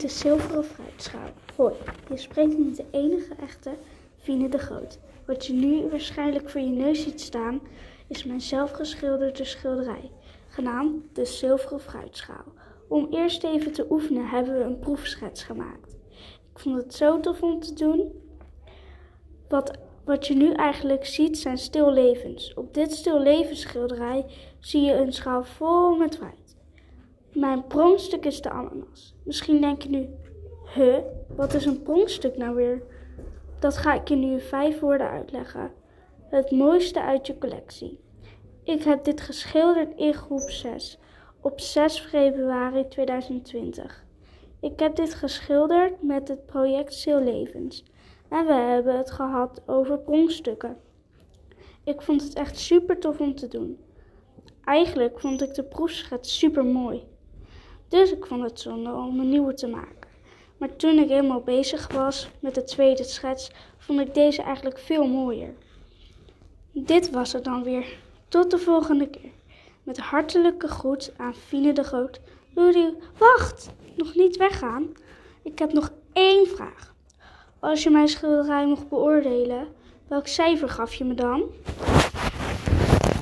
[0.00, 1.30] De zilveren fruitschaal.
[1.56, 1.74] Hoi,
[2.08, 3.70] je spreekt met de enige echte
[4.16, 4.98] Fine de Groot.
[5.26, 7.60] Wat je nu waarschijnlijk voor je neus ziet staan,
[8.06, 10.10] is mijn zelfgeschilderde schilderij,
[10.48, 12.44] genaamd de zilveren fruitschaal.
[12.88, 15.96] Om eerst even te oefenen hebben we een proefschets gemaakt.
[16.52, 18.12] Ik vond het zo tof om te doen.
[19.48, 22.54] Wat, wat je nu eigenlijk ziet zijn stillevens.
[22.54, 24.26] Op dit stillevensschilderij
[24.58, 26.56] zie je een schaal vol met fruit.
[27.32, 29.14] Mijn pronkstuk is de ananas.
[29.22, 30.08] Misschien denk je nu,
[30.74, 30.98] huh,
[31.36, 32.82] wat is een pronkstuk nou weer?
[33.58, 35.72] Dat ga ik je nu in vijf woorden uitleggen.
[36.28, 38.00] Het mooiste uit je collectie.
[38.62, 40.98] Ik heb dit geschilderd in groep 6
[41.40, 44.04] op 6 februari 2020.
[44.60, 47.84] Ik heb dit geschilderd met het project Levens
[48.28, 50.76] en we hebben het gehad over pronkstukken.
[51.84, 53.78] Ik vond het echt super tof om te doen.
[54.64, 57.08] Eigenlijk vond ik de proefschets super mooi.
[57.90, 60.08] Dus ik vond het zonde om een nieuwe te maken.
[60.56, 65.06] Maar toen ik helemaal bezig was met de tweede schets, vond ik deze eigenlijk veel
[65.06, 65.54] mooier.
[66.72, 67.98] Dit was het dan weer.
[68.28, 69.30] Tot de volgende keer.
[69.82, 72.20] Met hartelijke groet aan Fine de Groot.
[72.54, 72.86] Rudy,
[73.18, 73.70] wacht!
[73.96, 74.92] Nog niet weggaan.
[75.42, 76.94] Ik heb nog één vraag.
[77.58, 79.68] Als je mijn schilderij mocht beoordelen,
[80.08, 81.42] welk cijfer gaf je me dan?